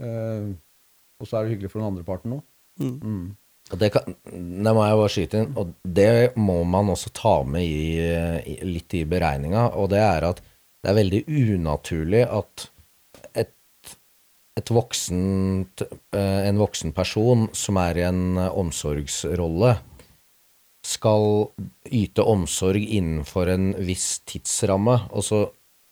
[0.00, 0.54] Uh,
[1.20, 2.42] og så er det hyggelig for den andre parten òg.
[2.80, 2.96] Mm.
[3.00, 3.36] Mm.
[3.72, 7.40] Og det, kan, det må jeg bare skyte inn, og det må man også ta
[7.42, 7.98] med i,
[8.52, 10.42] i, litt i beregninga, og det er at
[10.84, 12.66] det er veldig unaturlig at
[13.42, 13.90] et,
[14.60, 15.82] et voksent,
[16.14, 19.72] eh, en voksen person som er i en omsorgsrolle,
[20.86, 21.50] skal
[21.90, 25.00] yte omsorg innenfor en viss tidsramme.
[25.10, 25.40] Og så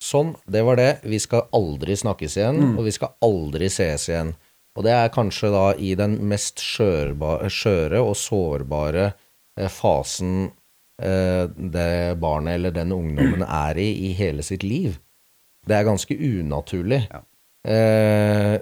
[0.04, 0.90] sånn, det var det.
[1.08, 4.34] Vi skal aldri snakkes igjen, og vi skal aldri ses igjen.
[4.74, 9.04] Og det er kanskje da i den mest skjøre og sårbare
[9.58, 10.48] eh, fasen
[11.02, 14.98] eh, det barnet eller den ungdommen er i i hele sitt liv.
[15.64, 17.04] Det er ganske unaturlig.
[17.10, 17.22] Ja.
[17.70, 18.58] Eh,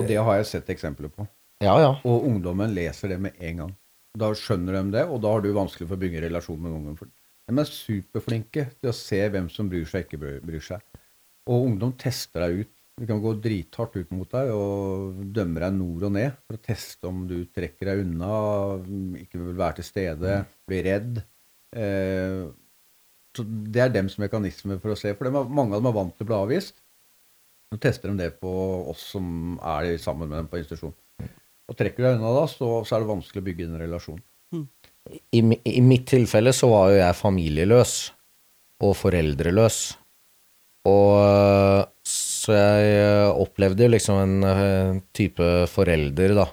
[0.00, 1.28] Og det har jeg sett eksempler på.
[1.62, 1.92] ja, ja.
[2.04, 3.74] Og ungdommen leser det med en gang.
[4.14, 6.74] Da skjønner de det, og da har du vanskelig for å bygge en relasjon med
[6.76, 7.12] ungen.
[7.44, 11.02] De er superflinke til å se hvem som bryr seg og ikke bryr- seg.
[11.50, 12.72] Og ungdom tester deg ut.
[12.94, 16.62] De kan gå drithardt ut mot deg og dømme deg nord og ned for å
[16.62, 18.28] teste om du trekker deg unna,
[19.18, 20.36] ikke vil være til stede,
[20.70, 21.18] blir redd.
[21.74, 22.44] Eh,
[23.34, 25.10] så Det er dems mekanisme for å se.
[25.18, 26.78] For er, mange av dem er vant til å bli avvist.
[27.74, 28.52] Så tester de det på
[28.92, 30.94] oss som er sammen med dem på institusjon.
[31.70, 34.20] Og trekker du deg unna da, så, så er det vanskelig å bygge en relasjon.
[35.36, 37.94] I, I mitt tilfelle så var jo jeg familieløs
[38.84, 39.78] og foreldreløs.
[40.88, 46.46] Og så jeg eh, opplevde jo liksom en eh, type forelder, da.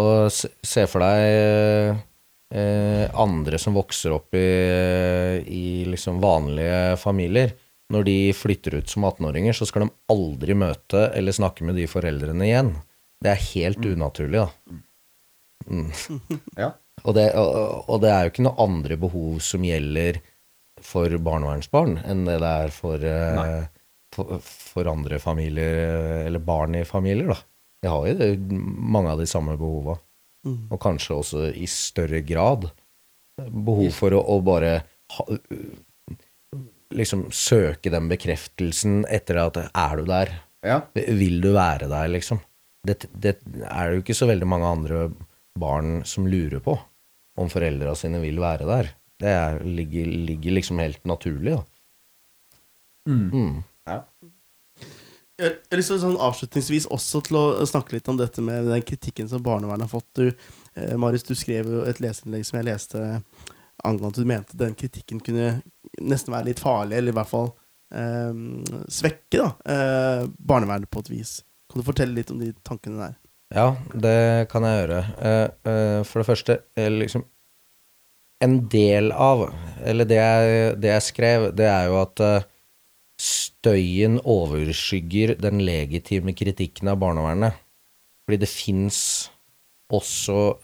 [0.00, 2.00] Og se, se for deg
[2.56, 4.48] eh, andre som vokser opp i,
[5.44, 7.52] i liksom vanlige familier.
[7.92, 11.86] Når de flytter ut som 18-åringer, så skal de aldri møte eller snakke med de
[11.90, 12.72] foreldrene igjen.
[13.22, 14.50] Det er helt unaturlig, da.
[16.62, 16.74] Ja.
[17.04, 20.20] Og det, og, og det er jo ikke noe andre behov som gjelder
[20.84, 23.66] for barnevernsbarn enn det det er for, eh,
[24.14, 27.38] for, for andre familier, eller barn i familier, da.
[27.84, 28.30] De har jo det,
[28.96, 29.98] mange av de samme behova.
[30.46, 30.58] Mm.
[30.70, 32.68] Og kanskje også i større grad
[33.36, 34.72] behov for å, å bare
[35.16, 35.26] ha,
[36.96, 40.32] liksom søke den bekreftelsen etter at Er du der?
[40.66, 40.80] Ja.
[40.94, 42.40] Vil du være der, liksom?
[42.86, 45.00] Det, det er jo ikke så veldig mange andre
[45.58, 46.76] barn som lurer på
[47.36, 48.92] om foreldra sine vil være der.
[49.20, 51.64] Det er, ligger, ligger liksom helt naturlig, da.
[53.06, 53.62] Mm.
[53.86, 54.00] ja.
[55.36, 58.70] Jeg jeg har lyst til sånn avslutningsvis også til å snakke litt om dette med
[58.70, 60.08] den kritikken som barnevernet har fått.
[60.16, 60.30] Du,
[60.80, 63.02] eh, Marius, du skrev jo et leserinnlegg som jeg leste
[63.84, 65.58] angående at du mente den kritikken kunne
[66.00, 67.50] nesten være litt farlig, eller i hvert fall
[67.92, 68.40] eh,
[68.88, 71.34] svekke da, eh, barnevernet på et vis.
[71.76, 73.16] Kan du fortelle litt om de tankene der?
[73.52, 75.00] Ja, det kan jeg gjøre.
[75.20, 77.26] Eh, eh, for det første, eh, liksom
[78.40, 79.50] En del av
[79.84, 82.20] Eller det jeg, det jeg skrev, det er jo at
[83.20, 87.52] støyen overskygger den legitime kritikken av barnevernet.
[88.24, 89.30] Fordi det fins
[89.92, 90.58] også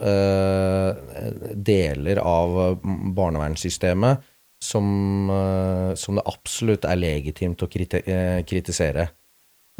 [1.56, 2.76] deler av
[3.16, 4.20] barnevernssystemet
[4.60, 5.32] som,
[5.96, 8.04] som det absolutt er legitimt å kriti
[8.44, 9.08] kritisere.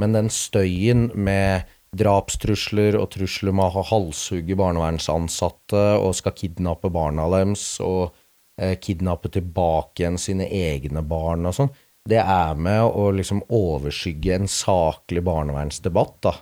[0.01, 7.27] Men den støyen med drapstrusler og trusler med å halshugge barnevernsansatte og skal kidnappe barna
[7.35, 8.15] deres og
[8.61, 11.75] eh, kidnappe tilbake igjen sine egne barn og sånn,
[12.09, 16.33] det er med å liksom overskygge en saklig barnevernsdebatt, da.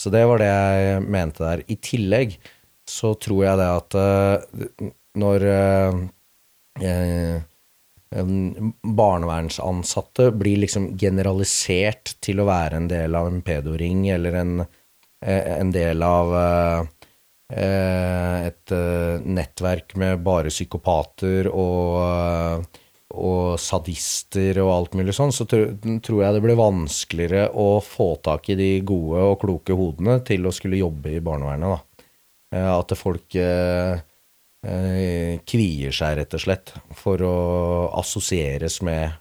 [0.00, 1.64] Så det var det jeg mente der.
[1.72, 2.36] I tillegg
[2.88, 6.00] så tror jeg det at uh, når uh,
[6.84, 7.36] uh,
[8.82, 14.54] barnevernsansatte blir liksom generalisert til å være en del av en pedoring eller en,
[15.20, 16.34] en del av
[17.46, 18.72] et
[19.22, 22.64] nettverk med bare psykopater og,
[23.14, 28.50] og sadister og alt mulig sånn, så tror jeg det blir vanskeligere å få tak
[28.50, 31.76] i de gode og kloke hodene til å skulle jobbe i barnevernet.
[31.76, 31.78] da.
[32.72, 33.98] At folk Eh,
[34.62, 37.36] kvier seg, rett og slett, for å
[38.00, 39.14] assosieres med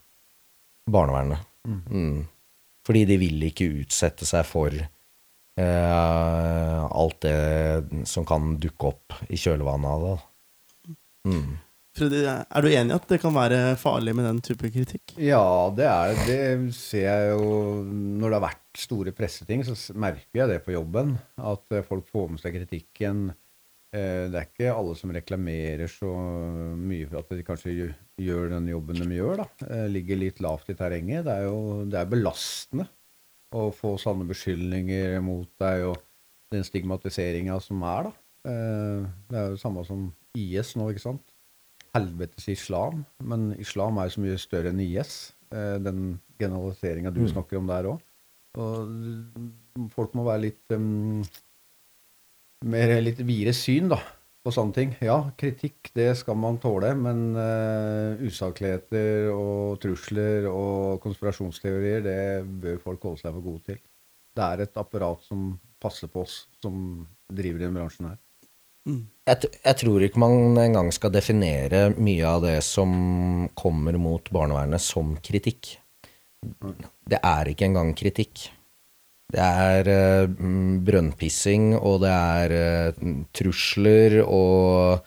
[0.90, 1.44] barnevernet.
[1.68, 1.82] Mm.
[1.90, 2.24] Mm.
[2.86, 9.40] Fordi de vil ikke utsette seg for eh, alt det som kan dukke opp i
[9.40, 10.18] kjølvannet av det.
[11.26, 11.56] Mm.
[11.96, 15.16] Freddy, er du enig i at det kan være farlig med den type kritikk?
[15.16, 16.40] Ja, det er det.
[16.76, 17.46] ser jeg jo
[17.88, 21.16] Når det har vært store presseting, så merker jeg det på jobben.
[21.40, 23.45] At folk får med seg kritikken Eh,
[23.96, 26.10] det er ikke alle som reklamerer så
[26.80, 27.74] mye for at de kanskje
[28.22, 29.44] gjør den jobben de gjør.
[29.44, 29.48] da.
[29.70, 31.26] Eh, ligger litt lavt i terrenget.
[31.28, 32.88] Det er jo det er belastende
[33.56, 36.02] å få sånne beskyldninger mot deg, og
[36.54, 38.14] den stigmatiseringa som er, da.
[38.52, 41.36] Eh, det er jo det samme som IS nå, ikke sant.
[41.96, 43.06] Helvetes islam.
[43.24, 45.32] Men islam er jo så mye større enn IS.
[45.56, 47.30] Den generaliseringa du mm.
[47.32, 48.02] snakker om der òg.
[48.60, 51.22] Og folk må være litt um,
[52.66, 54.00] mer litt videre syn da,
[54.46, 54.94] på sånne ting.
[55.06, 62.20] Ja, kritikk det skal man tåle, men uh, usakligheter og trusler og konspirasjonsteorier det
[62.64, 63.82] bør folk holde seg for gode til.
[64.36, 68.20] Det er et apparat som passer på oss som driver i den bransjen her.
[68.86, 69.06] Mm.
[69.26, 72.92] Jeg, jeg, tror ikke man engang skal definere mye av det som
[73.58, 75.72] kommer mot barnevernet, som kritikk.
[77.10, 78.46] Det er ikke engang kritikk.
[79.34, 80.50] Det er uh,
[80.86, 85.00] brønnpissing, og det er uh, trusler, og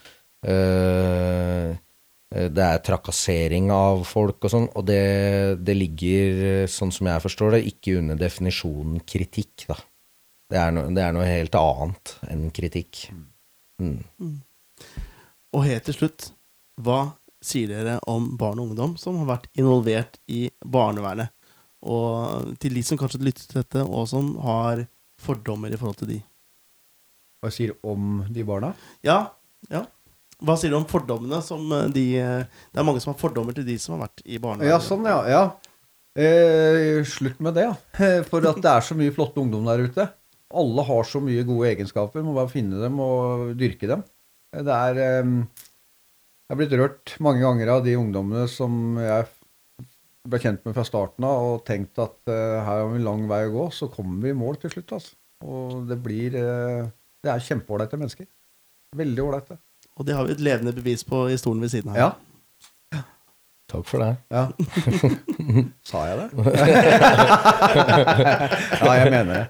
[0.49, 1.77] uh,
[2.29, 4.67] det er trakassering av folk og sånn.
[4.77, 5.05] Og det,
[5.65, 9.79] det, ligger, sånn som jeg forstår det, ikke under definisjonen kritikk, da.
[10.49, 13.07] Det er, no, det er noe helt annet enn kritikk.
[13.81, 13.97] Mm.
[14.21, 14.37] Mm.
[15.57, 16.31] Og helt til slutt,
[16.81, 17.01] hva
[17.45, 21.33] sier dere om barn og ungdom som har vært involvert i barnevernet?
[21.87, 24.87] Og til de som kanskje lytter til dette, og som har
[25.23, 26.19] fordommer i forhold til de.
[27.43, 28.73] Hva sier du om de barna?
[29.07, 29.21] Ja,
[29.71, 29.85] ja.
[30.43, 33.57] Hva sier du om fordommene som eh, de eh, Det er mange som har fordommer
[33.57, 34.71] til de som har vært i barnehage.
[34.71, 35.19] Ja, sånn, ja.
[35.27, 35.43] ja.
[36.19, 37.75] Eh, slutt med det, ja.
[38.31, 40.07] For at det er så mye flotte ungdom der ute.
[40.59, 42.23] Alle har så mye gode egenskaper.
[42.27, 44.05] Må bare finne dem og dyrke dem.
[44.55, 49.27] Det er eh, Jeg har blitt rørt mange ganger av de ungdommene som jeg
[50.29, 53.23] ble kjent med fra starten av og tenkt at uh, her har vi en lang
[53.31, 54.91] vei å gå, så kommer vi i mål til slutt.
[54.99, 55.13] Altså.
[55.49, 56.83] Og det blir uh,
[57.23, 58.27] Det er kjempeålreite mennesker.
[58.99, 59.55] Veldig ålreite.
[59.99, 61.99] Og det har vi et levende bevis på i stolen ved siden her.
[62.01, 62.11] Ja.
[63.69, 64.17] Takk for det.
[64.33, 64.49] Ja.
[65.91, 66.29] Sa jeg det?
[68.81, 69.45] ja, jeg mener det.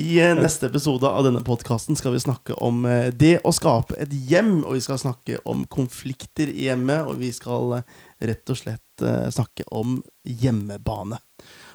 [0.00, 4.12] I eh, neste episode av denne podkasten skal vi snakke om det å skape et
[4.30, 4.62] hjem.
[4.62, 7.82] Og vi skal snakke om konflikter i hjemmet, og vi skal
[8.20, 11.20] rett og slett snakke om hjemmebane.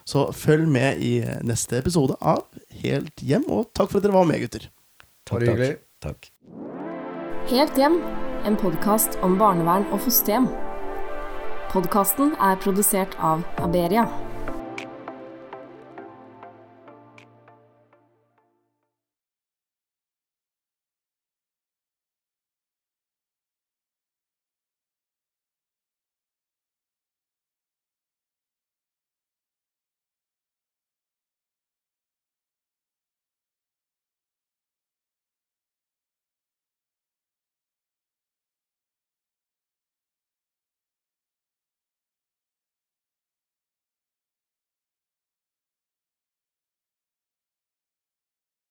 [0.06, 2.44] Så følg med i neste episode av
[2.84, 4.68] Helt hjem, og takk for at dere var med, gutter.
[5.26, 5.82] Takk, takk.
[6.06, 6.30] takk.
[7.50, 7.98] Helt hjem,
[8.46, 10.52] en podkast om barnevern og fosterhjem.
[11.74, 14.06] Podkasten er produsert av Aberia.